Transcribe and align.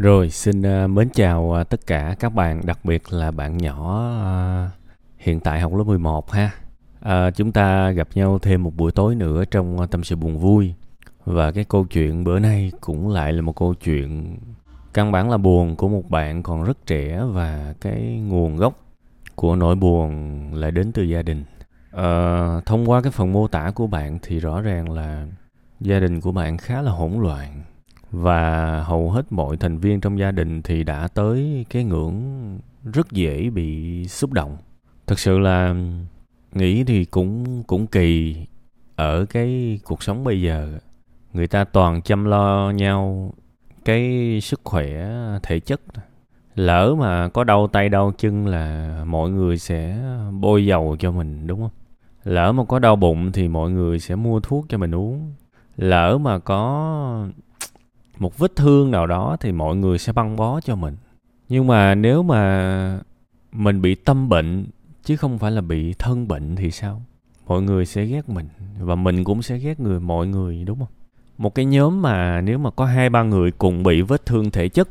Rồi, 0.00 0.30
xin 0.30 0.60
uh, 0.60 0.90
mến 0.90 1.08
chào 1.10 1.56
uh, 1.60 1.68
tất 1.68 1.86
cả 1.86 2.14
các 2.20 2.34
bạn, 2.34 2.60
đặc 2.64 2.78
biệt 2.84 3.12
là 3.12 3.30
bạn 3.30 3.58
nhỏ 3.58 4.10
uh, 4.66 4.70
hiện 5.18 5.40
tại 5.40 5.60
học 5.60 5.74
lớp 5.74 5.84
11 5.84 6.30
ha. 6.30 6.50
À, 7.00 7.30
chúng 7.30 7.52
ta 7.52 7.90
gặp 7.90 8.08
nhau 8.14 8.38
thêm 8.38 8.62
một 8.62 8.76
buổi 8.76 8.92
tối 8.92 9.14
nữa 9.14 9.44
trong 9.44 9.88
tâm 9.90 10.04
sự 10.04 10.16
buồn 10.16 10.38
vui. 10.38 10.74
Và 11.24 11.52
cái 11.52 11.64
câu 11.64 11.84
chuyện 11.84 12.24
bữa 12.24 12.38
nay 12.38 12.72
cũng 12.80 13.08
lại 13.08 13.32
là 13.32 13.42
một 13.42 13.56
câu 13.56 13.74
chuyện 13.74 14.38
căn 14.94 15.12
bản 15.12 15.30
là 15.30 15.36
buồn 15.36 15.76
của 15.76 15.88
một 15.88 16.10
bạn 16.10 16.42
còn 16.42 16.64
rất 16.64 16.86
trẻ 16.86 17.22
và 17.32 17.74
cái 17.80 18.22
nguồn 18.28 18.56
gốc 18.56 18.74
của 19.34 19.56
nỗi 19.56 19.74
buồn 19.74 20.10
lại 20.54 20.70
đến 20.70 20.92
từ 20.92 21.02
gia 21.02 21.22
đình. 21.22 21.44
À, 21.92 22.60
thông 22.66 22.90
qua 22.90 23.02
cái 23.02 23.12
phần 23.12 23.32
mô 23.32 23.48
tả 23.48 23.70
của 23.74 23.86
bạn 23.86 24.18
thì 24.22 24.38
rõ 24.38 24.60
ràng 24.60 24.90
là 24.90 25.26
gia 25.80 26.00
đình 26.00 26.20
của 26.20 26.32
bạn 26.32 26.58
khá 26.58 26.82
là 26.82 26.90
hỗn 26.90 27.12
loạn 27.12 27.62
và 28.10 28.80
hầu 28.82 29.10
hết 29.10 29.32
mọi 29.32 29.56
thành 29.56 29.78
viên 29.78 30.00
trong 30.00 30.18
gia 30.18 30.30
đình 30.30 30.62
thì 30.62 30.84
đã 30.84 31.08
tới 31.08 31.66
cái 31.70 31.84
ngưỡng 31.84 32.22
rất 32.92 33.10
dễ 33.12 33.50
bị 33.50 34.04
xúc 34.08 34.32
động. 34.32 34.56
Thật 35.06 35.18
sự 35.18 35.38
là 35.38 35.74
nghĩ 36.52 36.84
thì 36.84 37.04
cũng 37.04 37.62
cũng 37.62 37.86
kỳ. 37.86 38.36
Ở 38.96 39.24
cái 39.24 39.80
cuộc 39.84 40.02
sống 40.02 40.24
bây 40.24 40.42
giờ, 40.42 40.78
người 41.32 41.46
ta 41.46 41.64
toàn 41.64 42.02
chăm 42.02 42.24
lo 42.24 42.70
nhau 42.70 43.32
cái 43.84 44.38
sức 44.42 44.60
khỏe 44.64 45.10
thể 45.42 45.60
chất. 45.60 45.80
Lỡ 46.54 46.94
mà 46.98 47.28
có 47.28 47.44
đau 47.44 47.66
tay 47.66 47.88
đau 47.88 48.12
chân 48.18 48.46
là 48.46 48.96
mọi 49.06 49.30
người 49.30 49.58
sẽ 49.58 49.98
bôi 50.40 50.66
dầu 50.66 50.96
cho 50.98 51.12
mình, 51.12 51.46
đúng 51.46 51.60
không? 51.60 51.70
Lỡ 52.24 52.52
mà 52.52 52.64
có 52.64 52.78
đau 52.78 52.96
bụng 52.96 53.32
thì 53.32 53.48
mọi 53.48 53.70
người 53.70 53.98
sẽ 53.98 54.14
mua 54.14 54.40
thuốc 54.40 54.66
cho 54.68 54.78
mình 54.78 54.94
uống. 54.94 55.34
Lỡ 55.76 56.18
mà 56.18 56.38
có 56.38 57.28
một 58.20 58.38
vết 58.38 58.56
thương 58.56 58.90
nào 58.90 59.06
đó 59.06 59.36
thì 59.40 59.52
mọi 59.52 59.76
người 59.76 59.98
sẽ 59.98 60.12
băng 60.12 60.36
bó 60.36 60.60
cho 60.60 60.76
mình. 60.76 60.96
Nhưng 61.48 61.66
mà 61.66 61.94
nếu 61.94 62.22
mà 62.22 63.00
mình 63.52 63.82
bị 63.82 63.94
tâm 63.94 64.28
bệnh, 64.28 64.66
chứ 65.04 65.16
không 65.16 65.38
phải 65.38 65.50
là 65.50 65.60
bị 65.60 65.94
thân 65.98 66.28
bệnh 66.28 66.56
thì 66.56 66.70
sao? 66.70 67.02
Mọi 67.46 67.62
người 67.62 67.86
sẽ 67.86 68.04
ghét 68.04 68.28
mình, 68.28 68.48
và 68.80 68.94
mình 68.94 69.24
cũng 69.24 69.42
sẽ 69.42 69.58
ghét 69.58 69.80
người, 69.80 70.00
mọi 70.00 70.26
người, 70.26 70.64
đúng 70.64 70.78
không? 70.78 70.88
Một 71.38 71.54
cái 71.54 71.64
nhóm 71.64 72.02
mà 72.02 72.40
nếu 72.40 72.58
mà 72.58 72.70
có 72.70 72.84
hai, 72.84 73.10
ba 73.10 73.22
người 73.22 73.50
cùng 73.50 73.82
bị 73.82 74.02
vết 74.02 74.26
thương 74.26 74.50
thể 74.50 74.68
chất, 74.68 74.88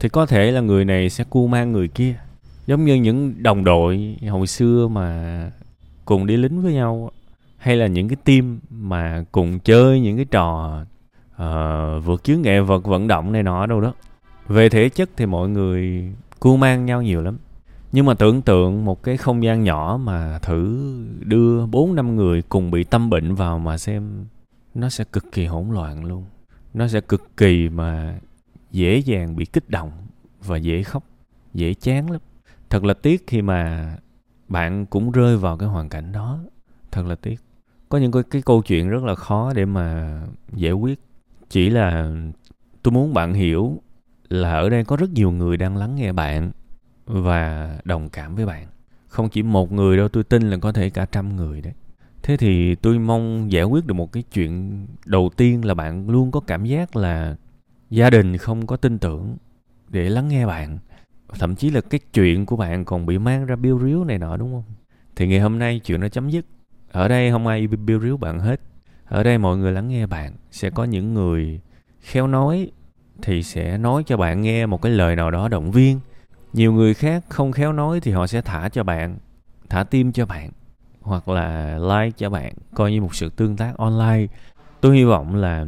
thì 0.00 0.08
có 0.08 0.26
thể 0.26 0.50
là 0.50 0.60
người 0.60 0.84
này 0.84 1.10
sẽ 1.10 1.24
cu 1.24 1.46
mang 1.46 1.72
người 1.72 1.88
kia. 1.88 2.14
Giống 2.66 2.84
như 2.84 2.94
những 2.94 3.34
đồng 3.42 3.64
đội 3.64 4.16
hồi 4.28 4.46
xưa 4.46 4.88
mà 4.88 5.50
cùng 6.04 6.26
đi 6.26 6.36
lính 6.36 6.62
với 6.62 6.74
nhau 6.74 7.10
hay 7.56 7.76
là 7.76 7.86
những 7.86 8.08
cái 8.08 8.16
team 8.24 8.58
mà 8.70 9.24
cùng 9.32 9.58
chơi 9.58 10.00
những 10.00 10.16
cái 10.16 10.24
trò 10.24 10.78
Ờ, 11.36 11.96
uh, 11.96 12.04
vượt 12.04 12.24
chướng 12.24 12.42
nghệ 12.42 12.60
vật 12.60 12.84
vận 12.84 13.08
động 13.08 13.32
này 13.32 13.42
nọ 13.42 13.66
đâu 13.66 13.80
đó. 13.80 13.92
Về 14.48 14.68
thể 14.68 14.88
chất 14.88 15.10
thì 15.16 15.26
mọi 15.26 15.48
người 15.48 16.12
cu 16.40 16.56
mang 16.56 16.86
nhau 16.86 17.02
nhiều 17.02 17.22
lắm. 17.22 17.38
Nhưng 17.92 18.06
mà 18.06 18.14
tưởng 18.14 18.42
tượng 18.42 18.84
một 18.84 19.02
cái 19.02 19.16
không 19.16 19.44
gian 19.44 19.62
nhỏ 19.62 19.98
mà 20.02 20.38
thử 20.42 20.92
đưa 21.20 21.66
bốn 21.66 21.94
năm 21.94 22.16
người 22.16 22.42
cùng 22.42 22.70
bị 22.70 22.84
tâm 22.84 23.10
bệnh 23.10 23.34
vào 23.34 23.58
mà 23.58 23.78
xem 23.78 24.24
nó 24.74 24.88
sẽ 24.88 25.04
cực 25.04 25.32
kỳ 25.32 25.46
hỗn 25.46 25.70
loạn 25.70 26.04
luôn. 26.04 26.24
Nó 26.74 26.88
sẽ 26.88 27.00
cực 27.00 27.36
kỳ 27.36 27.68
mà 27.68 28.18
dễ 28.70 28.98
dàng 28.98 29.36
bị 29.36 29.44
kích 29.44 29.70
động 29.70 29.92
và 30.44 30.56
dễ 30.56 30.82
khóc 30.82 31.04
dễ 31.54 31.74
chán 31.74 32.10
lắm. 32.10 32.20
Thật 32.70 32.84
là 32.84 32.94
tiếc 32.94 33.26
khi 33.26 33.42
mà 33.42 33.92
bạn 34.48 34.86
cũng 34.86 35.10
rơi 35.10 35.36
vào 35.36 35.56
cái 35.56 35.68
hoàn 35.68 35.88
cảnh 35.88 36.12
đó. 36.12 36.38
Thật 36.90 37.06
là 37.06 37.14
tiếc. 37.14 37.40
Có 37.88 37.98
những 37.98 38.12
cái, 38.12 38.22
cái 38.30 38.42
câu 38.42 38.62
chuyện 38.62 38.88
rất 38.88 39.02
là 39.04 39.14
khó 39.14 39.52
để 39.54 39.64
mà 39.64 40.20
giải 40.52 40.72
quyết 40.72 41.00
chỉ 41.48 41.70
là 41.70 42.10
tôi 42.82 42.92
muốn 42.92 43.14
bạn 43.14 43.34
hiểu 43.34 43.82
là 44.28 44.52
ở 44.52 44.68
đây 44.68 44.84
có 44.84 44.96
rất 44.96 45.10
nhiều 45.10 45.30
người 45.30 45.56
đang 45.56 45.76
lắng 45.76 45.96
nghe 45.96 46.12
bạn 46.12 46.50
và 47.06 47.78
đồng 47.84 48.08
cảm 48.08 48.34
với 48.34 48.46
bạn. 48.46 48.66
Không 49.08 49.28
chỉ 49.28 49.42
một 49.42 49.72
người 49.72 49.96
đâu, 49.96 50.08
tôi 50.08 50.24
tin 50.24 50.50
là 50.50 50.56
có 50.56 50.72
thể 50.72 50.90
cả 50.90 51.06
trăm 51.12 51.36
người 51.36 51.60
đấy. 51.60 51.72
Thế 52.22 52.36
thì 52.36 52.74
tôi 52.74 52.98
mong 52.98 53.52
giải 53.52 53.64
quyết 53.64 53.86
được 53.86 53.94
một 53.94 54.12
cái 54.12 54.22
chuyện 54.32 54.86
đầu 55.04 55.30
tiên 55.36 55.64
là 55.64 55.74
bạn 55.74 56.10
luôn 56.10 56.30
có 56.30 56.40
cảm 56.40 56.64
giác 56.64 56.96
là 56.96 57.36
gia 57.90 58.10
đình 58.10 58.36
không 58.36 58.66
có 58.66 58.76
tin 58.76 58.98
tưởng 58.98 59.36
để 59.88 60.08
lắng 60.08 60.28
nghe 60.28 60.46
bạn. 60.46 60.78
Thậm 61.38 61.54
chí 61.54 61.70
là 61.70 61.80
cái 61.80 62.00
chuyện 62.12 62.46
của 62.46 62.56
bạn 62.56 62.84
còn 62.84 63.06
bị 63.06 63.18
mang 63.18 63.46
ra 63.46 63.56
biêu 63.56 63.78
ríu 63.84 64.04
này 64.04 64.18
nọ, 64.18 64.36
đúng 64.36 64.52
không? 64.52 64.74
Thì 65.16 65.26
ngày 65.26 65.40
hôm 65.40 65.58
nay 65.58 65.80
chuyện 65.84 66.00
nó 66.00 66.08
chấm 66.08 66.30
dứt. 66.30 66.46
Ở 66.92 67.08
đây 67.08 67.30
không 67.30 67.46
ai 67.46 67.66
biêu 67.66 68.00
ríu 68.00 68.16
bạn 68.16 68.38
hết 68.38 68.60
ở 69.08 69.22
đây 69.22 69.38
mọi 69.38 69.56
người 69.56 69.72
lắng 69.72 69.88
nghe 69.88 70.06
bạn, 70.06 70.32
sẽ 70.50 70.70
có 70.70 70.84
những 70.84 71.14
người 71.14 71.60
khéo 72.00 72.26
nói 72.26 72.70
thì 73.22 73.42
sẽ 73.42 73.78
nói 73.78 74.02
cho 74.06 74.16
bạn 74.16 74.42
nghe 74.42 74.66
một 74.66 74.82
cái 74.82 74.92
lời 74.92 75.16
nào 75.16 75.30
đó 75.30 75.48
động 75.48 75.70
viên. 75.70 76.00
Nhiều 76.52 76.72
người 76.72 76.94
khác 76.94 77.24
không 77.28 77.52
khéo 77.52 77.72
nói 77.72 78.00
thì 78.00 78.12
họ 78.12 78.26
sẽ 78.26 78.40
thả 78.40 78.68
cho 78.68 78.84
bạn, 78.84 79.18
thả 79.68 79.84
tim 79.84 80.12
cho 80.12 80.26
bạn, 80.26 80.50
hoặc 81.00 81.28
là 81.28 81.78
like 81.78 82.16
cho 82.16 82.30
bạn, 82.30 82.52
coi 82.74 82.92
như 82.92 83.00
một 83.00 83.14
sự 83.14 83.28
tương 83.28 83.56
tác 83.56 83.76
online. 83.76 84.26
Tôi 84.80 84.96
hy 84.96 85.04
vọng 85.04 85.34
là 85.34 85.66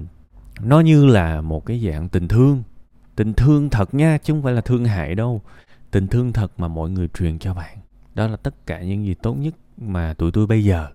nó 0.60 0.80
như 0.80 1.06
là 1.06 1.40
một 1.40 1.66
cái 1.66 1.84
dạng 1.86 2.08
tình 2.08 2.28
thương. 2.28 2.62
Tình 3.16 3.34
thương 3.34 3.70
thật 3.70 3.94
nha, 3.94 4.18
chứ 4.18 4.32
không 4.32 4.42
phải 4.42 4.52
là 4.52 4.60
thương 4.60 4.84
hại 4.84 5.14
đâu. 5.14 5.42
Tình 5.90 6.06
thương 6.06 6.32
thật 6.32 6.52
mà 6.56 6.68
mọi 6.68 6.90
người 6.90 7.08
truyền 7.08 7.38
cho 7.38 7.54
bạn. 7.54 7.78
Đó 8.14 8.26
là 8.26 8.36
tất 8.36 8.66
cả 8.66 8.82
những 8.82 9.04
gì 9.04 9.14
tốt 9.14 9.34
nhất 9.34 9.54
mà 9.76 10.14
tụi 10.14 10.32
tôi 10.32 10.46
bây 10.46 10.64
giờ 10.64 10.88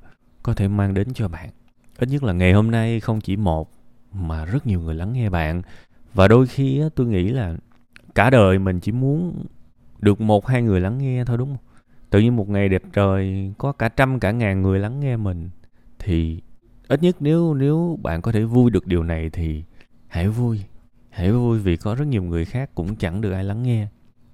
có 0.43 0.53
thể 0.53 0.67
mang 0.67 0.93
đến 0.93 1.13
cho 1.13 1.27
bạn 1.27 1.49
ít 1.97 2.09
nhất 2.09 2.23
là 2.23 2.33
ngày 2.33 2.53
hôm 2.53 2.71
nay 2.71 2.99
không 2.99 3.21
chỉ 3.21 3.35
một 3.35 3.71
mà 4.13 4.45
rất 4.45 4.67
nhiều 4.67 4.81
người 4.81 4.95
lắng 4.95 5.13
nghe 5.13 5.29
bạn. 5.29 5.61
Và 6.13 6.27
đôi 6.27 6.47
khi 6.47 6.79
á, 6.79 6.87
tôi 6.95 7.07
nghĩ 7.07 7.29
là 7.29 7.57
cả 8.15 8.29
đời 8.29 8.59
mình 8.59 8.79
chỉ 8.79 8.91
muốn 8.91 9.45
được 9.99 10.21
một 10.21 10.47
hai 10.47 10.61
người 10.61 10.81
lắng 10.81 10.97
nghe 10.97 11.25
thôi 11.25 11.37
đúng 11.37 11.49
không? 11.49 11.65
Tự 12.09 12.19
nhiên 12.19 12.35
một 12.35 12.49
ngày 12.49 12.69
đẹp 12.69 12.83
trời 12.93 13.53
có 13.57 13.71
cả 13.71 13.89
trăm 13.89 14.19
cả 14.19 14.31
ngàn 14.31 14.61
người 14.61 14.79
lắng 14.79 14.99
nghe 14.99 15.17
mình 15.17 15.49
thì 15.99 16.41
ít 16.87 17.03
nhất 17.03 17.15
nếu 17.19 17.53
nếu 17.53 17.99
bạn 18.01 18.21
có 18.21 18.31
thể 18.31 18.43
vui 18.43 18.71
được 18.71 18.87
điều 18.87 19.03
này 19.03 19.29
thì 19.29 19.63
hãy 20.07 20.27
vui. 20.27 20.63
Hãy 21.09 21.31
vui 21.31 21.59
vì 21.59 21.77
có 21.77 21.95
rất 21.95 22.07
nhiều 22.07 22.23
người 22.23 22.45
khác 22.45 22.69
cũng 22.75 22.95
chẳng 22.95 23.21
được 23.21 23.31
ai 23.31 23.43
lắng 23.43 23.63
nghe 23.63 23.87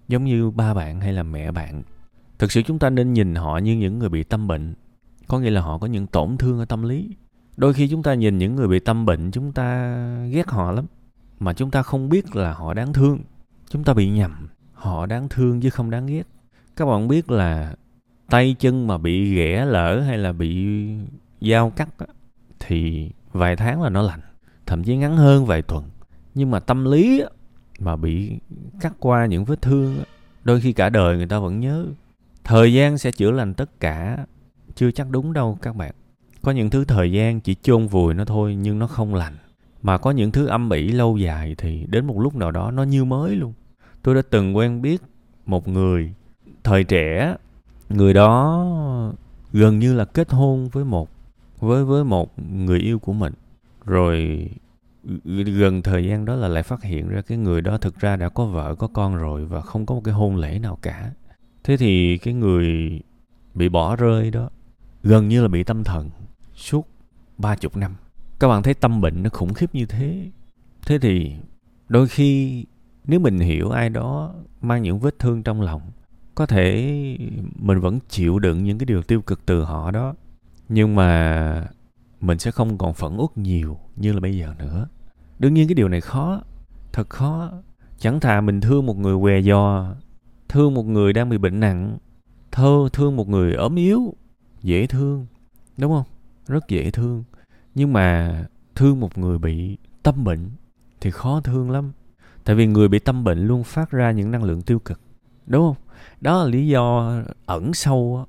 giống 0.08 0.26
như 0.26 0.52
ba 0.52 0.74
bạn 0.74 1.02
hay 1.02 1.14
là 1.14 1.24
mẹ 1.24 1.52
bạn. 1.52 1.84
Thực 2.40 2.52
sự 2.52 2.62
chúng 2.62 2.80
ta 2.80 2.90
nên 2.90 3.14
nhìn 3.14 3.36
họ 3.36 3.58
như 3.58 3.76
những 3.76 4.00
người 4.00 4.10
bị 4.10 4.24
tâm 4.24 4.48
bệnh. 4.48 4.74
Có 5.28 5.40
nghĩa 5.40 5.50
là 5.50 5.62
họ 5.62 5.78
có 5.78 5.88
những 5.88 6.08
tổn 6.08 6.38
thương 6.38 6.60
ở 6.60 6.66
tâm 6.66 6.84
lý 6.84 7.10
đôi 7.60 7.74
khi 7.74 7.88
chúng 7.88 8.04
ta 8.04 8.14
nhìn 8.14 8.38
những 8.38 8.56
người 8.56 8.68
bị 8.68 8.80
tâm 8.80 9.06
bệnh, 9.06 9.32
chúng 9.32 9.52
ta 9.52 9.98
ghét 10.32 10.48
họ 10.48 10.72
lắm. 10.72 10.86
Mà 11.40 11.54
chúng 11.54 11.72
ta 11.72 11.84
không 11.84 12.10
biết 12.10 12.36
là 12.36 12.54
họ 12.54 12.74
đáng 12.74 12.94
thương. 12.94 13.20
Chúng 13.70 13.84
ta 13.84 13.94
bị 13.94 14.10
nhầm. 14.10 14.48
Họ 14.74 15.06
đáng 15.06 15.30
thương 15.30 15.62
chứ 15.62 15.70
không 15.70 15.90
đáng 15.90 16.06
ghét. 16.08 16.24
Các 16.76 16.86
bạn 16.86 17.08
biết 17.08 17.32
là 17.32 17.76
tay 18.30 18.56
chân 18.60 18.88
mà 18.88 18.98
bị 18.98 19.36
ghẻ 19.36 19.66
lỡ 19.66 20.02
hay 20.02 20.18
là 20.18 20.34
bị 20.34 20.86
dao 21.42 21.70
cắt 21.70 21.90
thì 22.60 23.12
vài 23.32 23.56
tháng 23.56 23.82
là 23.82 23.90
nó 23.90 24.02
lành. 24.02 24.22
Thậm 24.66 24.84
chí 24.84 24.96
ngắn 24.98 25.18
hơn 25.18 25.46
vài 25.46 25.62
tuần. 25.62 25.84
Nhưng 26.36 26.52
mà 26.52 26.60
tâm 26.60 26.86
lý 26.86 27.24
mà 27.80 27.96
bị 27.96 28.40
cắt 28.82 28.94
qua 29.00 29.26
những 29.26 29.46
vết 29.46 29.62
thương 29.62 30.04
đôi 30.44 30.62
khi 30.62 30.74
cả 30.74 30.90
đời 30.90 31.18
người 31.18 31.28
ta 31.28 31.40
vẫn 31.40 31.60
nhớ. 31.60 31.86
Thời 32.44 32.74
gian 32.74 32.98
sẽ 32.98 33.12
chữa 33.12 33.32
lành 33.32 33.54
tất 33.54 33.80
cả. 33.80 34.26
Chưa 34.76 34.92
chắc 34.92 35.10
đúng 35.10 35.34
đâu 35.34 35.58
các 35.62 35.76
bạn 35.76 35.96
có 36.42 36.52
những 36.52 36.70
thứ 36.70 36.86
thời 36.86 37.12
gian 37.12 37.40
chỉ 37.40 37.56
chôn 37.62 37.88
vùi 37.88 38.14
nó 38.14 38.26
thôi 38.26 38.56
nhưng 38.56 38.80
nó 38.80 38.88
không 38.88 39.16
lành. 39.16 39.34
Mà 39.82 39.98
có 39.98 40.12
những 40.12 40.32
thứ 40.32 40.46
âm 40.46 40.70
ỉ 40.70 40.88
lâu 40.88 41.18
dài 41.18 41.56
thì 41.58 41.86
đến 41.90 42.06
một 42.06 42.20
lúc 42.20 42.36
nào 42.36 42.52
đó 42.52 42.72
nó 42.72 42.84
như 42.84 43.06
mới 43.06 43.36
luôn. 43.36 43.54
Tôi 44.04 44.16
đã 44.16 44.22
từng 44.30 44.58
quen 44.58 44.82
biết 44.82 45.02
một 45.46 45.68
người 45.68 46.14
thời 46.64 46.84
trẻ, 46.84 47.36
người 47.90 48.14
đó 48.14 49.14
gần 49.54 49.80
như 49.80 49.94
là 49.94 50.06
kết 50.06 50.32
hôn 50.32 50.70
với 50.70 50.86
một, 50.86 51.10
với 51.60 51.86
với 51.86 52.04
một 52.04 52.40
người 52.40 52.80
yêu 52.80 53.00
của 53.00 53.14
mình. 53.14 53.34
Rồi 53.86 54.50
gần 55.46 55.82
thời 55.82 56.06
gian 56.06 56.26
đó 56.26 56.36
là 56.36 56.48
lại 56.48 56.64
phát 56.64 56.84
hiện 56.84 57.10
ra 57.10 57.22
cái 57.22 57.38
người 57.38 57.62
đó 57.62 57.78
thực 57.78 58.00
ra 58.00 58.16
đã 58.16 58.30
có 58.30 58.46
vợ, 58.46 58.76
có 58.76 58.88
con 58.88 59.16
rồi 59.16 59.46
và 59.46 59.62
không 59.62 59.86
có 59.86 59.96
một 59.96 60.02
cái 60.04 60.14
hôn 60.14 60.36
lễ 60.36 60.60
nào 60.60 60.78
cả. 60.82 61.12
Thế 61.64 61.78
thì 61.78 62.18
cái 62.18 62.34
người 62.34 63.00
bị 63.54 63.70
bỏ 63.70 63.96
rơi 63.96 64.32
đó 64.32 64.50
gần 65.04 65.28
như 65.28 65.42
là 65.42 65.48
bị 65.48 65.64
tâm 65.64 65.84
thần 65.84 66.10
suốt 66.60 66.88
ba 67.38 67.56
chục 67.56 67.78
năm. 67.78 67.96
Các 68.40 68.48
bạn 68.48 68.64
thấy 68.64 68.74
tâm 68.74 69.02
bệnh 69.02 69.24
nó 69.24 69.30
khủng 69.30 69.54
khiếp 69.54 69.76
như 69.76 69.86
thế. 69.86 70.30
Thế 70.86 71.00
thì 71.00 71.36
đôi 71.90 72.08
khi 72.08 72.66
nếu 73.06 73.20
mình 73.20 73.40
hiểu 73.40 73.70
ai 73.70 73.90
đó 73.90 74.34
mang 74.62 74.84
những 74.84 75.00
vết 75.00 75.20
thương 75.20 75.44
trong 75.44 75.62
lòng, 75.62 75.82
có 76.36 76.46
thể 76.46 76.94
mình 77.56 77.80
vẫn 77.80 78.00
chịu 78.10 78.40
đựng 78.40 78.64
những 78.64 78.78
cái 78.78 78.86
điều 78.86 79.02
tiêu 79.04 79.22
cực 79.22 79.46
từ 79.46 79.64
họ 79.64 79.92
đó. 79.92 80.14
Nhưng 80.70 80.96
mà 80.96 81.68
mình 82.22 82.40
sẽ 82.40 82.52
không 82.52 82.78
còn 82.78 82.94
phẫn 82.94 83.18
uất 83.18 83.38
nhiều 83.38 83.78
như 83.96 84.14
là 84.14 84.20
bây 84.20 84.38
giờ 84.38 84.54
nữa. 84.60 84.88
Đương 85.40 85.54
nhiên 85.54 85.68
cái 85.68 85.76
điều 85.76 85.88
này 85.88 86.02
khó, 86.02 86.42
thật 86.94 87.10
khó. 87.10 87.52
Chẳng 87.98 88.20
thà 88.20 88.42
mình 88.42 88.62
thương 88.62 88.86
một 88.86 88.98
người 88.98 89.18
què 89.22 89.42
giò 89.42 89.96
thương 90.50 90.74
một 90.74 90.84
người 90.84 91.14
đang 91.14 91.30
bị 91.30 91.38
bệnh 91.38 91.60
nặng, 91.60 91.98
thơ 92.52 92.90
thương 92.94 93.16
một 93.16 93.28
người 93.30 93.54
ốm 93.54 93.76
yếu, 93.76 94.14
dễ 94.62 94.88
thương, 94.88 95.26
đúng 95.78 95.92
không? 95.92 96.06
Rất 96.50 96.68
dễ 96.68 96.92
thương. 96.92 97.24
Nhưng 97.76 97.94
mà 97.94 98.38
thương 98.76 99.00
một 99.00 99.18
người 99.18 99.38
bị 99.38 99.78
tâm 100.04 100.24
bệnh 100.24 100.50
thì 101.02 101.12
khó 101.12 101.42
thương 101.44 101.72
lắm. 101.72 101.92
Tại 102.44 102.56
vì 102.56 102.68
người 102.68 102.88
bị 102.88 103.00
tâm 103.00 103.24
bệnh 103.24 103.48
luôn 103.48 103.64
phát 103.64 103.92
ra 103.92 104.12
những 104.12 104.32
năng 104.32 104.44
lượng 104.44 104.62
tiêu 104.62 104.80
cực, 104.80 105.00
đúng 105.48 105.62
không? 105.62 105.84
Đó 106.22 106.44
là 106.44 106.50
lý 106.50 106.68
do 106.68 107.14
ẩn 107.46 107.74
sâu 107.74 108.26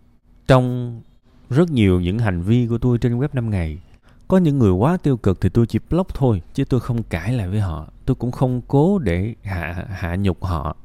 trong 0.46 1.00
rất 1.50 1.70
nhiều 1.70 2.00
những 2.00 2.19
hành 2.19 2.43
vi 2.43 2.67
của 2.67 2.78
tôi 2.78 2.99
trên 2.99 3.19
web 3.19 3.28
5 3.32 3.50
ngày, 3.50 3.78
có 4.28 4.38
những 4.38 4.58
người 4.58 4.73
quá 4.73 4.96
tiêu 4.96 5.16
cực 5.16 5.40
thì 5.40 5.49
tôi 5.49 5.66
chỉ 5.66 5.78
block 5.90 6.14
thôi, 6.14 6.43
chứ 6.55 6.64
tôi 6.64 6.81
không 6.81 7.02
cãi 7.02 7.32
lại 7.32 7.49
với 7.49 7.61
họ. 7.61 7.88
Tôi 8.06 8.14
cũng 8.14 8.31
không 8.31 8.61
cố 8.69 8.99
để 8.99 9.34
hạ 9.43 9.87
hạ 9.88 10.16
nhục 10.16 10.44
họ. 10.44 10.76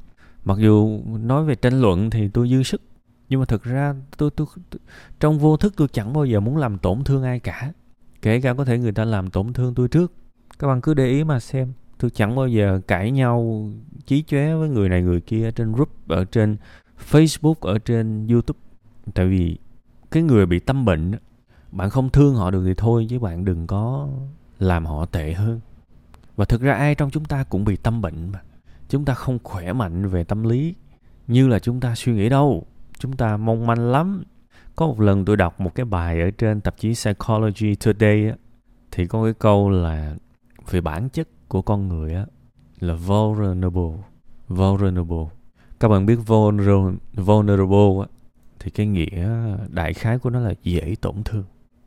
Mặc 0.46 0.58
dù 0.58 1.02
nói 1.06 1.46
về 1.46 1.56
tranh 1.56 1.81
luận 1.81 2.10
thì 2.10 2.28
tôi 2.28 2.50
dư 2.50 2.64
sức 2.64 2.81
nhưng 3.30 3.39
mà 3.39 3.45
thực 3.45 3.63
ra 3.63 3.95
tôi, 4.18 4.31
tôi, 4.31 4.48
tôi 4.69 4.80
trong 5.19 5.39
vô 5.39 5.57
thức 5.57 5.74
tôi 5.77 5.88
chẳng 5.88 6.13
bao 6.13 6.25
giờ 6.25 6.39
muốn 6.39 6.57
làm 6.57 6.77
tổn 6.77 7.04
thương 7.04 7.24
ai 7.24 7.39
cả. 7.39 7.72
Kể 8.22 8.42
cả 8.42 8.54
có 8.54 8.66
thể 8.66 8.77
người 8.77 8.92
ta 8.92 9.06
làm 9.06 9.30
tổn 9.30 9.54
thương 9.54 9.75
tôi 9.75 9.88
trước. 9.88 10.13
Các 10.60 10.68
bạn 10.68 10.81
cứ 10.81 10.94
để 10.94 11.07
ý 11.07 11.24
mà 11.24 11.39
xem. 11.39 11.74
Tôi 11.98 12.12
chẳng 12.12 12.36
bao 12.36 12.48
giờ 12.48 12.81
cãi 12.88 13.12
nhau 13.12 13.69
chí 14.06 14.24
chóe 14.24 14.56
với 14.56 14.69
người 14.69 14.89
này 14.89 15.01
người 15.01 15.22
kia 15.22 15.51
trên 15.51 15.72
group 15.72 16.07
ở 16.07 16.25
trên 16.25 16.57
facebook 17.12 17.56
ở 17.62 17.77
trên 17.77 18.27
youtube. 18.27 18.60
Tại 19.13 19.28
vì 19.28 19.57
cái 20.12 20.24
người 20.24 20.45
bị 20.45 20.60
tâm 20.60 20.86
bệnh 20.86 21.12
bạn 21.71 21.89
không 21.89 22.10
thương 22.10 22.36
họ 22.36 22.51
được 22.51 22.63
thì 22.66 22.74
thôi 22.74 23.07
chứ 23.10 23.19
bạn 23.19 23.45
đừng 23.45 23.68
có 23.68 24.10
làm 24.60 24.86
họ 24.86 25.06
tệ 25.06 25.33
hơn. 25.33 25.60
Và 26.36 26.45
thực 26.45 26.62
ra 26.62 26.74
ai 26.74 26.95
trong 26.95 27.12
chúng 27.12 27.25
ta 27.25 27.44
cũng 27.44 27.66
bị 27.66 27.75
tâm 27.75 28.01
bệnh 28.01 28.31
mà. 28.31 28.42
Chúng 28.89 29.06
ta 29.06 29.13
không 29.13 29.39
khỏe 29.44 29.74
mạnh 29.74 30.07
về 30.07 30.24
tâm 30.24 30.44
lý 30.44 30.75
như 31.28 31.48
là 31.48 31.60
chúng 31.60 31.80
ta 31.80 31.95
suy 31.95 32.13
nghĩ 32.13 32.30
đâu 32.30 32.66
chúng 32.97 33.13
ta 33.13 33.38
mong 33.38 33.68
manh 33.68 33.92
lắm. 33.92 34.24
Có 34.75 34.88
một 34.88 35.01
lần 35.01 35.25
tôi 35.25 35.38
đọc 35.38 35.62
một 35.62 35.75
cái 35.75 35.86
bài 35.86 36.21
ở 36.21 36.31
trên 36.31 36.62
tạp 36.62 36.77
chí 36.77 36.94
Psychology 36.94 37.75
Today 37.75 38.27
á, 38.27 38.36
thì 38.92 39.07
có 39.07 39.24
cái 39.24 39.33
câu 39.33 39.69
là 39.69 40.15
về 40.69 40.81
bản 40.81 41.09
chất 41.09 41.27
của 41.47 41.62
con 41.62 41.88
người 41.88 42.15
á 42.15 42.25
là 42.80 42.94
vulnerable. 42.94 44.03
Vulnerable. 44.47 45.25
Các 45.80 45.88
bạn 45.88 46.06
biết 46.06 46.15
vulnerable, 46.15 46.95
vulnerable 47.13 48.01
á, 48.01 48.07
thì 48.59 48.71
cái 48.71 48.86
nghĩa 48.86 49.30
đại 49.69 49.94
khái 49.94 50.19
của 50.19 50.30
nó 50.30 50.39
là 50.39 50.53
dễ 50.63 50.95
tổn 51.01 51.24
thương. 51.25 51.44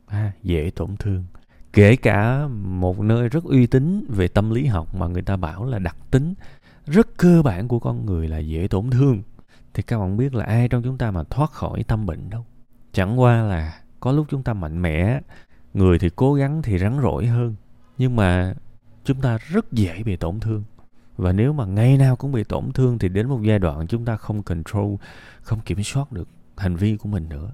À, 0.07 0.31
dễ 0.43 0.71
tổn 0.75 0.97
thương. 0.97 1.25
Kể 1.73 1.95
cả 1.95 2.47
một 2.47 2.99
nơi 2.99 3.29
rất 3.29 3.43
uy 3.43 3.67
tín 3.67 4.05
về 4.09 4.27
tâm 4.27 4.49
lý 4.49 4.65
học 4.65 4.95
mà 4.95 5.07
người 5.07 5.21
ta 5.21 5.35
bảo 5.35 5.65
là 5.65 5.79
đặc 5.79 5.97
tính 6.11 6.33
rất 6.85 7.17
cơ 7.17 7.41
bản 7.41 7.67
của 7.67 7.79
con 7.79 8.05
người 8.05 8.27
là 8.27 8.37
dễ 8.37 8.67
tổn 8.67 8.89
thương 8.89 9.21
thì 9.73 9.83
các 9.83 9.99
bạn 9.99 10.17
biết 10.17 10.35
là 10.35 10.45
ai 10.45 10.67
trong 10.67 10.83
chúng 10.83 10.97
ta 10.97 11.11
mà 11.11 11.23
thoát 11.23 11.51
khỏi 11.51 11.83
tâm 11.83 12.05
bệnh 12.05 12.29
đâu? 12.29 12.45
Chẳng 12.91 13.19
qua 13.19 13.41
là 13.41 13.81
có 13.99 14.11
lúc 14.11 14.25
chúng 14.29 14.43
ta 14.43 14.53
mạnh 14.53 14.81
mẽ, 14.81 15.21
người 15.73 15.99
thì 15.99 16.09
cố 16.15 16.33
gắng 16.33 16.61
thì 16.61 16.77
rắn 16.77 16.99
rỏi 17.01 17.25
hơn, 17.25 17.55
nhưng 17.97 18.15
mà 18.15 18.53
chúng 19.03 19.21
ta 19.21 19.37
rất 19.37 19.71
dễ 19.71 20.03
bị 20.03 20.15
tổn 20.15 20.39
thương. 20.39 20.63
Và 21.17 21.31
nếu 21.31 21.53
mà 21.53 21.65
ngày 21.65 21.97
nào 21.97 22.15
cũng 22.15 22.31
bị 22.31 22.43
tổn 22.43 22.71
thương 22.71 22.99
thì 22.99 23.09
đến 23.09 23.29
một 23.29 23.39
giai 23.43 23.59
đoạn 23.59 23.87
chúng 23.87 24.05
ta 24.05 24.17
không 24.17 24.43
control, 24.43 24.95
không 25.41 25.59
kiểm 25.65 25.83
soát 25.83 26.11
được 26.11 26.27
hành 26.57 26.75
vi 26.75 26.97
của 26.97 27.09
mình 27.09 27.29
nữa. 27.29 27.51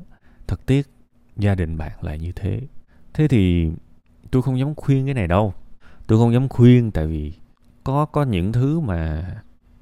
Thật 0.48 0.66
tiếc, 0.66 0.88
gia 1.38 1.56
đình 1.56 1.78
bạn 1.78 1.92
lại 2.02 2.20
như 2.20 2.32
thế. 2.32 2.62
Thế 3.14 3.28
thì 3.28 3.72
tôi 4.32 4.42
không 4.42 4.60
dám 4.60 4.76
khuyên 4.76 5.06
cái 5.06 5.14
này 5.14 5.28
đâu. 5.28 5.54
Tôi 6.08 6.20
không 6.20 6.34
dám 6.34 6.50
khuyên 6.50 6.92
tại 6.92 7.08
vì 7.08 7.34
có 7.84 8.06
có 8.06 8.24
những 8.24 8.52
thứ 8.52 8.80
mà 8.80 9.26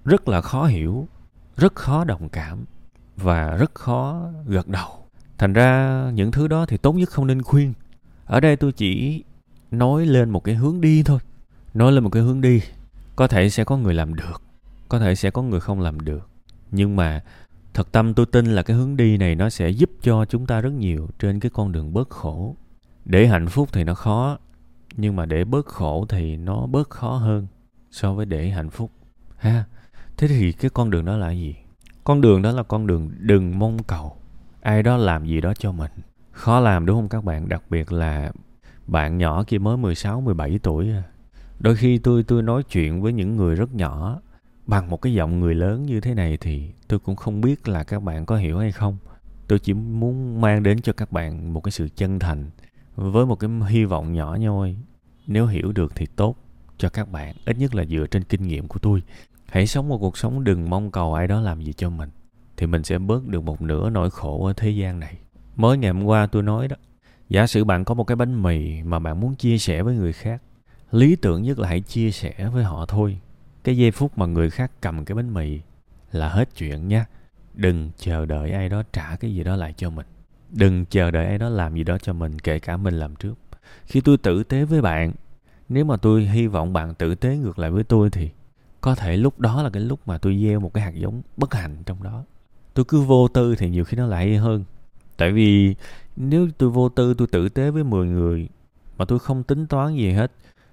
rất 0.06 0.28
là 0.28 0.42
khó 0.42 0.66
hiểu 0.66 1.08
rất 1.58 1.76
khó 1.76 2.04
đồng 2.04 2.30
cảm 2.30 2.66
và 3.18 3.56
rất 3.56 3.76
khó 3.76 4.30
gật 4.46 4.68
đầu. 4.68 5.08
Thành 5.38 5.54
ra 5.54 6.02
những 6.14 6.32
thứ 6.32 6.48
đó 6.48 6.66
thì 6.66 6.78
tốt 6.78 6.94
nhất 6.94 7.10
không 7.10 7.28
nên 7.28 7.42
khuyên. 7.42 7.74
Ở 8.26 8.40
đây 8.40 8.56
tôi 8.56 8.72
chỉ 8.72 9.24
nói 9.72 10.06
lên 10.06 10.30
một 10.30 10.44
cái 10.44 10.56
hướng 10.56 10.82
đi 10.82 11.04
thôi. 11.04 11.20
Nói 11.74 11.92
lên 11.92 12.04
một 12.04 12.10
cái 12.10 12.24
hướng 12.24 12.42
đi, 12.42 12.62
có 13.16 13.28
thể 13.28 13.50
sẽ 13.50 13.64
có 13.64 13.78
người 13.78 13.94
làm 13.94 14.16
được, 14.16 14.42
có 14.90 15.00
thể 15.00 15.16
sẽ 15.16 15.32
có 15.32 15.42
người 15.42 15.60
không 15.60 15.80
làm 15.80 16.00
được. 16.00 16.30
Nhưng 16.72 16.96
mà 16.96 17.24
thật 17.74 17.92
tâm 17.92 18.14
tôi 18.14 18.26
tin 18.26 18.46
là 18.46 18.64
cái 18.64 18.78
hướng 18.78 18.98
đi 18.98 19.18
này 19.18 19.36
nó 19.36 19.50
sẽ 19.50 19.70
giúp 19.70 19.90
cho 20.02 20.26
chúng 20.26 20.46
ta 20.46 20.62
rất 20.62 20.74
nhiều 20.74 21.08
trên 21.20 21.40
cái 21.40 21.52
con 21.54 21.72
đường 21.72 21.94
bớt 21.94 22.10
khổ. 22.10 22.56
Để 23.06 23.28
hạnh 23.28 23.48
phúc 23.48 23.70
thì 23.72 23.84
nó 23.84 23.94
khó, 23.94 24.38
nhưng 24.98 25.16
mà 25.16 25.26
để 25.26 25.44
bớt 25.44 25.66
khổ 25.66 26.06
thì 26.10 26.38
nó 26.38 26.66
bớt 26.66 26.90
khó 26.90 27.16
hơn 27.16 27.48
so 27.92 28.14
với 28.14 28.26
để 28.26 28.50
hạnh 28.50 28.70
phúc. 28.70 28.92
Ha 29.38 29.64
thế 30.18 30.28
thì 30.28 30.52
cái 30.52 30.70
con 30.70 30.90
đường 30.90 31.06
đó 31.06 31.18
là 31.18 31.32
gì 31.32 31.56
con 32.04 32.22
đường 32.22 32.42
đó 32.42 32.52
là 32.52 32.64
con 32.64 32.88
đường 32.88 33.12
đừng 33.20 33.60
mong 33.60 33.84
cầu 33.84 34.18
ai 34.62 34.84
đó 34.84 34.98
làm 34.98 35.26
gì 35.26 35.42
đó 35.42 35.54
cho 35.60 35.72
mình 35.72 35.92
khó 36.32 36.60
làm 36.60 36.86
đúng 36.86 36.98
không 36.98 37.10
các 37.10 37.24
bạn 37.24 37.50
đặc 37.50 37.64
biệt 37.70 37.92
là 37.92 38.32
bạn 38.88 39.18
nhỏ 39.18 39.44
kia 39.48 39.58
mới 39.58 39.78
16, 39.78 40.22
17 40.22 40.60
tuổi. 40.64 40.90
À. 40.90 41.04
Đôi 41.60 41.76
khi 41.76 41.98
tôi 41.98 42.24
tôi 42.24 42.44
nói 42.44 42.64
chuyện 42.64 43.02
với 43.02 43.14
những 43.14 43.36
người 43.36 43.56
rất 43.56 43.76
nhỏ 43.76 44.22
bằng 44.68 44.90
một 44.90 45.02
cái 45.02 45.14
giọng 45.14 45.40
người 45.40 45.56
lớn 45.56 45.86
như 45.86 46.02
thế 46.02 46.14
này 46.14 46.38
thì 46.42 46.72
tôi 46.88 47.00
cũng 47.00 47.16
không 47.16 47.42
biết 47.42 47.68
là 47.68 47.84
các 47.84 48.04
bạn 48.04 48.26
có 48.26 48.36
hiểu 48.36 48.58
hay 48.58 48.72
không. 48.72 48.98
Tôi 49.48 49.60
chỉ 49.60 49.74
muốn 49.74 50.42
mang 50.42 50.64
đến 50.64 50.82
cho 50.82 50.94
các 50.94 51.12
bạn 51.12 51.54
một 51.54 51.62
cái 51.62 51.72
sự 51.72 51.90
chân 51.96 52.20
thành 52.20 52.50
với 52.96 53.26
một 53.26 53.36
cái 53.36 53.50
hy 53.68 53.86
vọng 53.86 54.14
nhỏ 54.14 54.38
nhoi. 54.40 54.76
Nếu 55.28 55.48
hiểu 55.48 55.72
được 55.72 55.92
thì 55.96 56.06
tốt 56.06 56.36
cho 56.78 56.90
các 56.90 57.12
bạn, 57.12 57.36
ít 57.46 57.58
nhất 57.58 57.76
là 57.76 57.86
dựa 57.86 58.08
trên 58.08 58.24
kinh 58.24 58.44
nghiệm 58.44 58.68
của 58.68 58.80
tôi. 58.80 59.02
Hãy 59.54 59.68
sống 59.68 59.90
một 59.90 59.98
cuộc 59.98 60.18
sống 60.18 60.44
đừng 60.44 60.70
mong 60.70 60.92
cầu 60.92 61.14
ai 61.14 61.28
đó 61.28 61.42
làm 61.42 61.62
gì 61.62 61.74
cho 61.74 61.90
mình 61.90 62.10
thì 62.58 62.68
mình 62.68 62.84
sẽ 62.84 62.98
bớt 62.98 63.28
được 63.28 63.44
một 63.44 63.62
nửa 63.62 63.90
nỗi 63.90 64.10
khổ 64.10 64.46
ở 64.46 64.54
thế 64.54 64.70
gian 64.70 65.00
này. 65.00 65.18
Mới 65.56 65.78
ngày 65.78 65.92
hôm 65.92 66.04
qua 66.04 66.28
tôi 66.28 66.44
nói 66.44 66.68
đó, 66.68 66.76
giả 67.30 67.48
sử 67.48 67.64
bạn 67.64 67.86
có 67.86 67.94
một 67.94 68.04
cái 68.04 68.16
bánh 68.16 68.44
mì 68.44 68.84
mà 68.84 69.00
bạn 69.00 69.20
muốn 69.20 69.36
chia 69.36 69.58
sẻ 69.58 69.84
với 69.84 69.96
người 69.96 70.14
khác 70.14 70.42
lý 70.92 71.16
tưởng 71.16 71.42
nhất 71.42 71.60
là 71.60 71.68
hãy 71.68 71.82
chia 71.82 72.12
sẻ 72.12 72.50
với 72.54 72.64
họ 72.64 72.86
thôi. 72.86 73.20
Cái 73.64 73.78
giây 73.78 73.92
phút 73.92 74.18
mà 74.18 74.26
người 74.26 74.50
khác 74.50 74.72
cầm 74.82 75.06
cái 75.06 75.16
bánh 75.16 75.34
mì 75.34 75.60
là 76.12 76.30
hết 76.30 76.50
chuyện 76.56 76.88
nha 76.88 77.06
đừng 77.54 77.92
chờ 77.98 78.26
đợi 78.26 78.52
ai 78.52 78.70
đó 78.70 78.84
trả 78.94 79.16
cái 79.16 79.36
gì 79.36 79.44
đó 79.44 79.56
lại 79.56 79.74
cho 79.78 79.90
mình. 79.90 80.06
Đừng 80.50 80.86
chờ 80.86 81.12
đợi 81.12 81.26
ai 81.26 81.38
đó 81.38 81.50
làm 81.50 81.76
gì 81.76 81.84
đó 81.84 81.98
cho 81.98 82.14
mình 82.14 82.40
kể 82.40 82.60
cả 82.60 82.78
mình 82.78 82.94
làm 82.94 83.16
trước. 83.16 83.34
Khi 83.86 84.02
tôi 84.02 84.18
tử 84.18 84.44
tế 84.44 84.66
với 84.66 84.82
bạn 84.82 85.14
nếu 85.70 85.86
mà 85.86 85.98
tôi 85.98 86.26
hy 86.26 86.48
vọng 86.48 86.74
bạn 86.74 86.96
tử 86.96 87.16
tế 87.16 87.38
ngược 87.38 87.60
lại 87.60 87.72
với 87.72 87.84
tôi 87.84 88.10
thì 88.10 88.30
có 88.84 88.96
thể 88.96 89.18
lúc 89.18 89.40
đó 89.40 89.64
là 89.64 89.70
cái 89.70 89.84
lúc 89.84 90.00
mà 90.06 90.18
tôi 90.18 90.40
gieo 90.44 90.60
một 90.60 90.74
cái 90.74 90.84
hạt 90.84 90.96
giống 90.96 91.22
bất 91.38 91.54
hạnh 91.54 91.76
trong 91.86 92.04
đó. 92.04 92.24
Tôi 92.74 92.86
cứ 92.88 93.02
vô 93.02 93.28
tư 93.28 93.56
thì 93.56 93.70
nhiều 93.70 93.84
khi 93.84 93.98
nó 93.98 94.06
lại 94.06 94.38
hơn. 94.38 94.64
Tại 95.18 95.32
vì 95.32 95.76
nếu 96.16 96.48
tôi 96.58 96.70
vô 96.70 96.90
tư, 96.90 97.14
tôi 97.14 97.28
tử 97.28 97.50
tế 97.50 97.72
với 97.72 97.84
10 97.84 98.08
người 98.08 98.50
mà 98.98 99.06
tôi 99.06 99.20
không 99.20 99.44
tính 99.44 99.68
toán 99.68 99.96
gì 99.96 100.12
hết, 100.12 100.32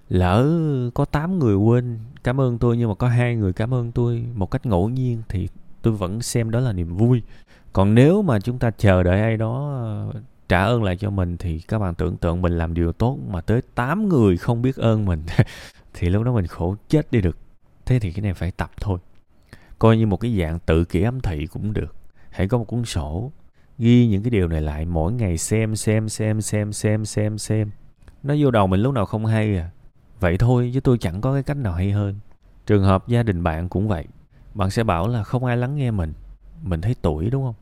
lỡ 0.09 0.59
có 0.93 1.05
8 1.05 1.39
người 1.39 1.55
quên, 1.55 1.99
cảm 2.23 2.41
ơn 2.41 2.57
tôi 2.57 2.77
nhưng 2.77 2.89
mà 2.89 2.95
có 2.95 3.07
hai 3.07 3.35
người 3.35 3.53
cảm 3.53 3.73
ơn 3.73 3.91
tôi 3.91 4.25
một 4.35 4.51
cách 4.51 4.65
ngẫu 4.65 4.89
nhiên 4.89 5.21
thì 5.29 5.47
tôi 5.81 5.93
vẫn 5.93 6.21
xem 6.21 6.51
đó 6.51 6.59
là 6.59 6.73
niềm 6.73 6.95
vui. 6.97 7.21
Còn 7.73 7.95
nếu 7.95 8.21
mà 8.21 8.39
chúng 8.39 8.59
ta 8.59 8.71
chờ 8.71 9.03
đợi 9.03 9.21
ai 9.21 9.37
đó 9.37 9.77
ờ, 9.81 10.19
trả 10.49 10.63
ơn 10.63 10.83
lại 10.83 10.97
cho 10.97 11.09
mình 11.09 11.37
thì 11.37 11.59
các 11.59 11.79
bạn 11.79 11.95
tưởng 11.95 12.17
tượng 12.17 12.41
mình 12.41 12.57
làm 12.57 12.73
điều 12.73 12.91
tốt 12.91 13.17
mà 13.29 13.41
tới 13.41 13.61
8 13.75 14.09
người 14.09 14.37
không 14.37 14.61
biết 14.61 14.75
ơn 14.75 15.05
mình 15.05 15.23
thì 15.93 16.09
lúc 16.09 16.23
đó 16.23 16.33
mình 16.33 16.47
khổ 16.47 16.75
chết 16.89 17.11
đi 17.11 17.21
được 17.21 17.37
thế 17.85 17.99
thì 17.99 18.11
cái 18.11 18.21
này 18.21 18.33
phải 18.33 18.51
tập 18.51 18.71
thôi. 18.81 18.99
Coi 19.79 19.97
như 19.97 20.07
một 20.07 20.17
cái 20.17 20.37
dạng 20.39 20.59
tự 20.59 20.85
kỷ 20.85 21.01
âm 21.01 21.19
thị 21.19 21.47
cũng 21.47 21.73
được. 21.73 21.95
Hãy 22.29 22.47
có 22.47 22.57
một 22.57 22.63
cuốn 22.63 22.85
sổ, 22.85 23.31
ghi 23.77 24.07
những 24.07 24.23
cái 24.23 24.29
điều 24.29 24.47
này 24.47 24.61
lại 24.61 24.85
mỗi 24.85 25.13
ngày 25.13 25.37
xem 25.37 25.75
xem 25.75 26.09
xem 26.09 26.41
xem 26.41 26.73
xem 26.73 27.05
xem 27.05 27.37
xem. 27.37 27.71
Nó 28.23 28.35
vô 28.39 28.51
đầu 28.51 28.67
mình 28.67 28.81
lúc 28.81 28.93
nào 28.93 29.05
không 29.05 29.25
hay 29.25 29.57
à. 29.57 29.69
Vậy 30.19 30.37
thôi, 30.37 30.71
chứ 30.73 30.79
tôi 30.79 30.97
chẳng 30.97 31.21
có 31.21 31.33
cái 31.33 31.43
cách 31.43 31.57
nào 31.57 31.73
hay 31.73 31.91
hơn. 31.91 32.19
Trường 32.65 32.83
hợp 32.83 33.07
gia 33.07 33.23
đình 33.23 33.43
bạn 33.43 33.69
cũng 33.69 33.87
vậy. 33.87 34.05
Bạn 34.53 34.69
sẽ 34.69 34.83
bảo 34.83 35.07
là 35.07 35.23
không 35.23 35.45
ai 35.45 35.57
lắng 35.57 35.75
nghe 35.75 35.91
mình. 35.91 36.13
Mình 36.63 36.81
thấy 36.81 36.95
tuổi 37.01 37.29
đúng 37.29 37.43
không? 37.43 37.55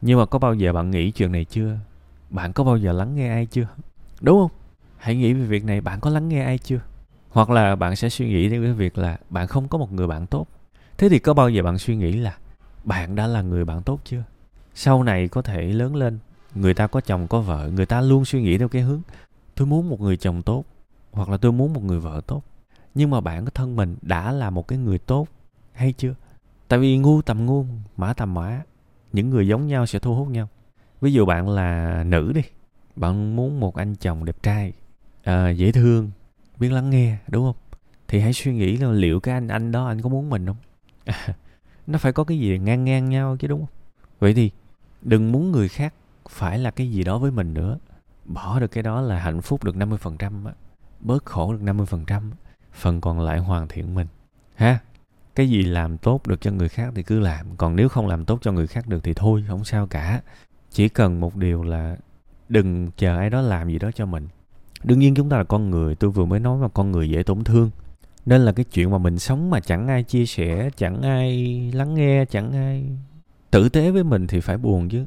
Nhưng 0.00 0.18
mà 0.18 0.26
có 0.26 0.38
bao 0.38 0.54
giờ 0.54 0.72
bạn 0.72 0.90
nghĩ 0.90 1.10
chuyện 1.10 1.32
này 1.32 1.44
chưa? 1.44 1.78
Bạn 2.30 2.52
có 2.52 2.64
bao 2.64 2.76
giờ 2.76 2.92
lắng 2.92 3.14
nghe 3.14 3.28
ai 3.28 3.46
chưa? 3.46 3.66
Đúng 4.20 4.40
không? 4.40 4.50
Hãy 4.96 5.16
nghĩ 5.16 5.32
về 5.32 5.46
việc 5.46 5.64
này, 5.64 5.80
bạn 5.80 6.00
có 6.00 6.10
lắng 6.10 6.28
nghe 6.28 6.44
ai 6.44 6.58
chưa? 6.58 6.80
Hoặc 7.36 7.50
là 7.50 7.76
bạn 7.76 7.96
sẽ 7.96 8.08
suy 8.08 8.28
nghĩ 8.28 8.48
đến 8.48 8.62
cái 8.62 8.72
việc 8.72 8.98
là 8.98 9.18
bạn 9.30 9.46
không 9.46 9.68
có 9.68 9.78
một 9.78 9.92
người 9.92 10.06
bạn 10.06 10.26
tốt. 10.26 10.46
Thế 10.98 11.08
thì 11.08 11.18
có 11.18 11.34
bao 11.34 11.50
giờ 11.50 11.62
bạn 11.62 11.78
suy 11.78 11.96
nghĩ 11.96 12.12
là 12.12 12.36
bạn 12.84 13.14
đã 13.14 13.26
là 13.26 13.42
người 13.42 13.64
bạn 13.64 13.82
tốt 13.82 14.00
chưa? 14.04 14.22
Sau 14.74 15.02
này 15.02 15.28
có 15.28 15.42
thể 15.42 15.62
lớn 15.62 15.96
lên 15.96 16.18
người 16.54 16.74
ta 16.74 16.86
có 16.86 17.00
chồng 17.00 17.28
có 17.28 17.40
vợ 17.40 17.70
người 17.74 17.86
ta 17.86 18.00
luôn 18.00 18.24
suy 18.24 18.42
nghĩ 18.42 18.58
theo 18.58 18.68
cái 18.68 18.82
hướng 18.82 19.00
tôi 19.54 19.66
muốn 19.66 19.88
một 19.88 20.00
người 20.00 20.16
chồng 20.16 20.42
tốt 20.42 20.64
hoặc 21.12 21.28
là 21.28 21.36
tôi 21.36 21.52
muốn 21.52 21.72
một 21.72 21.84
người 21.84 22.00
vợ 22.00 22.20
tốt. 22.26 22.42
Nhưng 22.94 23.10
mà 23.10 23.20
bạn 23.20 23.44
có 23.44 23.50
thân 23.50 23.76
mình 23.76 23.96
đã 24.02 24.32
là 24.32 24.50
một 24.50 24.68
cái 24.68 24.78
người 24.78 24.98
tốt 24.98 25.26
hay 25.72 25.92
chưa? 25.92 26.14
Tại 26.68 26.78
vì 26.78 26.98
ngu 26.98 27.22
tầm 27.22 27.46
ngu 27.46 27.64
mã 27.96 28.12
tầm 28.12 28.34
mã 28.34 28.60
những 29.12 29.30
người 29.30 29.48
giống 29.48 29.66
nhau 29.66 29.86
sẽ 29.86 29.98
thu 29.98 30.14
hút 30.14 30.28
nhau. 30.28 30.48
Ví 31.00 31.12
dụ 31.12 31.24
bạn 31.24 31.48
là 31.48 32.02
nữ 32.04 32.32
đi 32.32 32.42
bạn 32.96 33.36
muốn 33.36 33.60
một 33.60 33.76
anh 33.76 33.94
chồng 33.94 34.24
đẹp 34.24 34.42
trai 34.42 34.72
à, 35.22 35.50
dễ 35.50 35.72
thương 35.72 36.10
biết 36.58 36.68
lắng 36.68 36.90
nghe, 36.90 37.18
đúng 37.28 37.44
không? 37.44 37.56
Thì 38.08 38.20
hãy 38.20 38.32
suy 38.32 38.54
nghĩ 38.54 38.76
là 38.76 38.90
liệu 38.90 39.20
cái 39.20 39.34
anh 39.34 39.48
anh 39.48 39.72
đó 39.72 39.86
anh 39.86 40.02
có 40.02 40.08
muốn 40.08 40.30
mình 40.30 40.46
không? 40.46 40.56
À, 41.04 41.26
nó 41.86 41.98
phải 41.98 42.12
có 42.12 42.24
cái 42.24 42.38
gì 42.38 42.58
ngang 42.58 42.84
ngang 42.84 43.08
nhau 43.08 43.36
chứ, 43.40 43.48
đúng 43.48 43.60
không? 43.60 43.74
Vậy 44.18 44.34
thì 44.34 44.50
đừng 45.02 45.32
muốn 45.32 45.52
người 45.52 45.68
khác 45.68 45.94
phải 46.28 46.58
là 46.58 46.70
cái 46.70 46.90
gì 46.90 47.04
đó 47.04 47.18
với 47.18 47.30
mình 47.30 47.54
nữa. 47.54 47.78
Bỏ 48.24 48.60
được 48.60 48.70
cái 48.70 48.82
đó 48.82 49.00
là 49.00 49.18
hạnh 49.18 49.42
phúc 49.42 49.64
được 49.64 49.76
50% 49.76 50.46
á. 50.46 50.52
Bớt 51.00 51.24
khổ 51.24 51.52
được 51.52 51.62
50% 51.62 52.30
phần 52.72 53.00
còn 53.00 53.20
lại 53.20 53.38
hoàn 53.38 53.68
thiện 53.68 53.94
mình. 53.94 54.06
Ha? 54.54 54.78
Cái 55.34 55.48
gì 55.48 55.62
làm 55.62 55.98
tốt 55.98 56.26
được 56.26 56.40
cho 56.40 56.50
người 56.50 56.68
khác 56.68 56.92
thì 56.94 57.02
cứ 57.02 57.20
làm. 57.20 57.56
Còn 57.56 57.76
nếu 57.76 57.88
không 57.88 58.06
làm 58.06 58.24
tốt 58.24 58.38
cho 58.42 58.52
người 58.52 58.66
khác 58.66 58.86
được 58.86 59.00
thì 59.02 59.14
thôi, 59.14 59.44
không 59.48 59.64
sao 59.64 59.86
cả. 59.86 60.20
Chỉ 60.70 60.88
cần 60.88 61.20
một 61.20 61.36
điều 61.36 61.62
là 61.62 61.96
đừng 62.48 62.90
chờ 62.96 63.18
ai 63.18 63.30
đó 63.30 63.40
làm 63.40 63.68
gì 63.68 63.78
đó 63.78 63.90
cho 63.94 64.06
mình 64.06 64.28
đương 64.84 64.98
nhiên 64.98 65.14
chúng 65.14 65.28
ta 65.28 65.36
là 65.36 65.44
con 65.44 65.70
người, 65.70 65.94
tôi 65.94 66.10
vừa 66.10 66.24
mới 66.24 66.40
nói 66.40 66.58
mà 66.58 66.68
con 66.68 66.92
người 66.92 67.10
dễ 67.10 67.22
tổn 67.22 67.44
thương. 67.44 67.70
Nên 68.26 68.40
là 68.40 68.52
cái 68.52 68.64
chuyện 68.64 68.90
mà 68.90 68.98
mình 68.98 69.18
sống 69.18 69.50
mà 69.50 69.60
chẳng 69.60 69.88
ai 69.88 70.02
chia 70.02 70.26
sẻ, 70.26 70.70
chẳng 70.76 71.02
ai 71.02 71.70
lắng 71.74 71.94
nghe, 71.94 72.24
chẳng 72.24 72.52
ai 72.52 72.84
tử 73.50 73.68
tế 73.68 73.90
với 73.90 74.04
mình 74.04 74.26
thì 74.26 74.40
phải 74.40 74.58
buồn 74.58 74.88
chứ. 74.88 75.04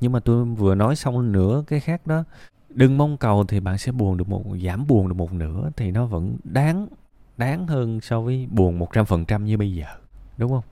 Nhưng 0.00 0.12
mà 0.12 0.20
tôi 0.20 0.44
vừa 0.44 0.74
nói 0.74 0.96
xong 0.96 1.32
nữa 1.32 1.64
cái 1.66 1.80
khác 1.80 2.06
đó, 2.06 2.24
đừng 2.68 2.98
mong 2.98 3.16
cầu 3.16 3.44
thì 3.44 3.60
bạn 3.60 3.78
sẽ 3.78 3.92
buồn 3.92 4.16
được 4.16 4.28
một, 4.28 4.44
giảm 4.64 4.86
buồn 4.86 5.08
được 5.08 5.14
một 5.14 5.32
nửa 5.32 5.70
thì 5.76 5.90
nó 5.90 6.06
vẫn 6.06 6.36
đáng 6.44 6.86
đáng 7.36 7.66
hơn 7.66 8.00
so 8.00 8.20
với 8.20 8.48
buồn 8.50 8.78
một 8.78 8.92
trăm 8.92 9.06
phần 9.06 9.24
trăm 9.24 9.44
như 9.44 9.56
bây 9.56 9.74
giờ, 9.74 9.86
đúng 10.38 10.50
không? 10.50 10.64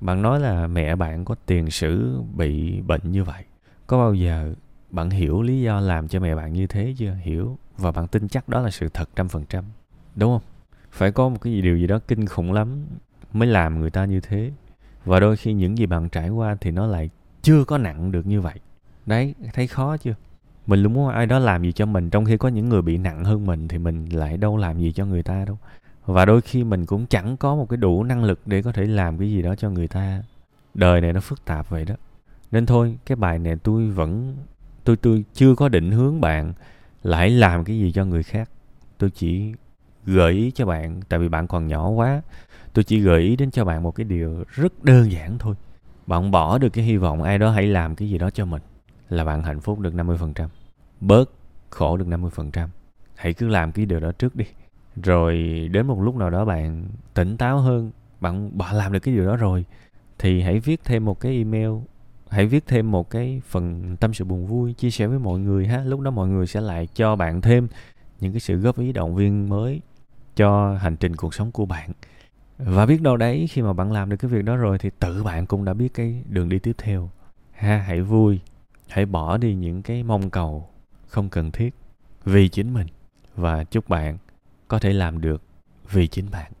Bạn 0.00 0.22
nói 0.22 0.40
là 0.40 0.66
mẹ 0.66 0.96
bạn 0.96 1.24
có 1.24 1.34
tiền 1.46 1.70
sử 1.70 2.20
bị 2.36 2.80
bệnh 2.80 3.00
như 3.04 3.24
vậy, 3.24 3.44
có 3.86 3.98
bao 3.98 4.14
giờ 4.14 4.54
bạn 4.90 5.10
hiểu 5.10 5.42
lý 5.42 5.60
do 5.60 5.80
làm 5.80 6.08
cho 6.08 6.20
mẹ 6.20 6.34
bạn 6.34 6.52
như 6.52 6.66
thế 6.66 6.94
chưa? 6.98 7.14
Hiểu 7.22 7.58
và 7.78 7.92
bạn 7.92 8.06
tin 8.06 8.28
chắc 8.28 8.48
đó 8.48 8.60
là 8.60 8.70
sự 8.70 8.88
thật 8.88 9.08
trăm 9.16 9.28
phần 9.28 9.44
trăm. 9.48 9.64
Đúng 10.14 10.32
không? 10.32 10.42
Phải 10.90 11.12
có 11.12 11.28
một 11.28 11.40
cái 11.40 11.52
gì 11.52 11.62
điều 11.62 11.78
gì 11.78 11.86
đó 11.86 11.98
kinh 12.08 12.26
khủng 12.26 12.52
lắm 12.52 12.86
mới 13.32 13.48
làm 13.48 13.80
người 13.80 13.90
ta 13.90 14.04
như 14.04 14.20
thế. 14.20 14.52
Và 15.04 15.20
đôi 15.20 15.36
khi 15.36 15.52
những 15.52 15.78
gì 15.78 15.86
bạn 15.86 16.08
trải 16.08 16.28
qua 16.28 16.56
thì 16.60 16.70
nó 16.70 16.86
lại 16.86 17.10
chưa 17.42 17.64
có 17.64 17.78
nặng 17.78 18.12
được 18.12 18.26
như 18.26 18.40
vậy. 18.40 18.54
Đấy, 19.06 19.34
thấy 19.52 19.66
khó 19.66 19.96
chưa? 19.96 20.14
Mình 20.66 20.82
luôn 20.82 20.92
muốn 20.92 21.08
ai 21.08 21.26
đó 21.26 21.38
làm 21.38 21.62
gì 21.62 21.72
cho 21.72 21.86
mình, 21.86 22.10
trong 22.10 22.24
khi 22.24 22.36
có 22.36 22.48
những 22.48 22.68
người 22.68 22.82
bị 22.82 22.98
nặng 22.98 23.24
hơn 23.24 23.46
mình 23.46 23.68
thì 23.68 23.78
mình 23.78 24.06
lại 24.06 24.36
đâu 24.36 24.56
làm 24.56 24.78
gì 24.78 24.92
cho 24.92 25.06
người 25.06 25.22
ta 25.22 25.44
đâu. 25.44 25.58
Và 26.06 26.24
đôi 26.24 26.40
khi 26.40 26.64
mình 26.64 26.86
cũng 26.86 27.06
chẳng 27.06 27.36
có 27.36 27.56
một 27.56 27.68
cái 27.68 27.76
đủ 27.76 28.04
năng 28.04 28.24
lực 28.24 28.40
để 28.46 28.62
có 28.62 28.72
thể 28.72 28.86
làm 28.86 29.18
cái 29.18 29.30
gì 29.30 29.42
đó 29.42 29.54
cho 29.54 29.70
người 29.70 29.88
ta. 29.88 30.22
Đời 30.74 31.00
này 31.00 31.12
nó 31.12 31.20
phức 31.20 31.44
tạp 31.44 31.70
vậy 31.70 31.84
đó. 31.84 31.94
Nên 32.50 32.66
thôi, 32.66 32.98
cái 33.06 33.16
bài 33.16 33.38
này 33.38 33.56
tôi 33.62 33.90
vẫn, 33.90 34.36
tôi 34.84 34.96
tôi 34.96 35.24
chưa 35.34 35.54
có 35.54 35.68
định 35.68 35.90
hướng 35.90 36.20
bạn 36.20 36.52
lại 37.02 37.30
làm 37.30 37.64
cái 37.64 37.78
gì 37.78 37.92
cho 37.92 38.04
người 38.04 38.22
khác 38.22 38.50
tôi 38.98 39.10
chỉ 39.10 39.52
gợi 40.06 40.32
ý 40.32 40.50
cho 40.50 40.66
bạn 40.66 41.00
tại 41.08 41.20
vì 41.20 41.28
bạn 41.28 41.46
còn 41.46 41.66
nhỏ 41.66 41.88
quá 41.88 42.22
tôi 42.72 42.84
chỉ 42.84 43.00
gợi 43.00 43.20
ý 43.20 43.36
đến 43.36 43.50
cho 43.50 43.64
bạn 43.64 43.82
một 43.82 43.90
cái 43.90 44.04
điều 44.04 44.44
rất 44.48 44.84
đơn 44.84 45.12
giản 45.12 45.38
thôi 45.38 45.54
bạn 46.06 46.30
bỏ 46.30 46.58
được 46.58 46.68
cái 46.68 46.84
hy 46.84 46.96
vọng 46.96 47.22
ai 47.22 47.38
đó 47.38 47.50
hãy 47.50 47.66
làm 47.66 47.94
cái 47.94 48.08
gì 48.08 48.18
đó 48.18 48.30
cho 48.30 48.44
mình 48.44 48.62
là 49.08 49.24
bạn 49.24 49.42
hạnh 49.42 49.60
phúc 49.60 49.80
được 49.80 49.94
50%. 49.94 50.48
Bớt 51.00 51.30
khổ 51.70 51.96
được 51.96 52.08
50%. 52.08 52.68
Hãy 53.14 53.34
cứ 53.34 53.48
làm 53.48 53.72
cái 53.72 53.86
điều 53.86 54.00
đó 54.00 54.12
trước 54.12 54.36
đi. 54.36 54.44
Rồi 55.02 55.34
đến 55.72 55.86
một 55.86 56.00
lúc 56.00 56.16
nào 56.16 56.30
đó 56.30 56.44
bạn 56.44 56.84
tỉnh 57.14 57.36
táo 57.36 57.58
hơn, 57.58 57.90
bạn 58.20 58.58
bỏ 58.58 58.72
làm 58.72 58.92
được 58.92 58.98
cái 58.98 59.14
điều 59.14 59.26
đó 59.26 59.36
rồi 59.36 59.64
thì 60.18 60.40
hãy 60.40 60.60
viết 60.60 60.80
thêm 60.84 61.04
một 61.04 61.20
cái 61.20 61.36
email, 61.36 61.70
hãy 62.30 62.46
viết 62.46 62.66
thêm 62.66 62.90
một 62.90 63.10
cái 63.10 63.42
phần 63.46 63.96
tâm 64.00 64.14
sự 64.14 64.24
buồn 64.24 64.46
vui 64.46 64.72
chia 64.72 64.90
sẻ 64.90 65.06
với 65.06 65.18
mọi 65.18 65.38
người 65.38 65.66
ha. 65.66 65.82
Lúc 65.84 66.00
đó 66.00 66.10
mọi 66.10 66.28
người 66.28 66.46
sẽ 66.46 66.60
lại 66.60 66.88
cho 66.94 67.16
bạn 67.16 67.40
thêm 67.40 67.68
những 68.20 68.32
cái 68.32 68.40
sự 68.40 68.56
góp 68.56 68.78
ý 68.78 68.92
động 68.92 69.14
viên 69.14 69.48
mới 69.48 69.80
cho 70.36 70.74
hành 70.74 70.96
trình 70.96 71.16
cuộc 71.16 71.34
sống 71.34 71.52
của 71.52 71.66
bạn. 71.66 71.90
Và 72.58 72.86
biết 72.86 73.02
đâu 73.02 73.16
đấy 73.16 73.46
khi 73.50 73.62
mà 73.62 73.72
bạn 73.72 73.92
làm 73.92 74.10
được 74.10 74.16
cái 74.16 74.30
việc 74.30 74.44
đó 74.44 74.56
rồi 74.56 74.78
thì 74.78 74.90
tự 74.98 75.24
bạn 75.24 75.46
cũng 75.46 75.64
đã 75.64 75.74
biết 75.74 75.94
cái 75.94 76.22
đường 76.28 76.48
đi 76.48 76.58
tiếp 76.58 76.74
theo. 76.78 77.10
Ha, 77.52 77.76
hãy 77.76 78.02
vui 78.02 78.40
hãy 78.88 79.06
bỏ 79.06 79.36
đi 79.36 79.54
những 79.54 79.82
cái 79.82 80.02
mong 80.02 80.30
cầu 80.30 80.68
không 81.06 81.28
cần 81.28 81.50
thiết 81.50 81.74
vì 82.24 82.48
chính 82.48 82.74
mình 82.74 82.86
và 83.36 83.64
chúc 83.64 83.88
bạn 83.88 84.18
có 84.68 84.78
thể 84.78 84.92
làm 84.92 85.20
được 85.20 85.42
vì 85.90 86.06
chính 86.06 86.30
bạn 86.30 86.52